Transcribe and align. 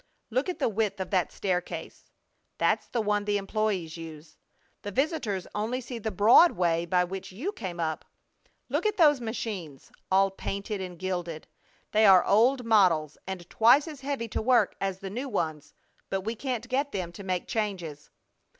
Look 0.31 0.49
at 0.49 0.57
the 0.57 0.67
width 0.67 0.99
of 0.99 1.11
that 1.11 1.31
staircase! 1.31 2.09
That's 2.57 2.87
the 2.87 3.01
one 3.01 3.25
the 3.25 3.37
employees 3.37 3.97
use. 3.97 4.35
The 4.81 4.89
visitors 4.89 5.45
only 5.53 5.79
see 5.79 5.99
the 5.99 6.09
broad 6.09 6.53
way 6.53 6.87
by 6.87 7.03
which 7.03 7.31
you 7.31 7.51
came 7.51 7.79
up. 7.79 8.03
Look 8.67 8.87
at 8.87 8.97
those 8.97 9.21
machines! 9.21 9.91
All 10.11 10.31
painted 10.31 10.81
and 10.81 10.97
gilded! 10.97 11.45
They 11.91 12.07
are 12.07 12.25
old 12.25 12.65
models 12.65 13.19
and 13.27 13.47
twice 13.47 13.87
as 13.87 14.01
heavy 14.01 14.27
to 14.29 14.41
work 14.41 14.73
as 14.81 14.97
the 14.97 15.11
new 15.11 15.29
ones, 15.29 15.71
but 16.09 16.21
we 16.21 16.33
can't 16.33 16.67
get 16.67 16.91
them 16.93 17.11
to 17.11 17.23
make 17.23 17.47
changes. 17.47 18.09